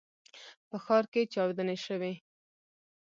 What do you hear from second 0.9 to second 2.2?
کې چاودنې شوي.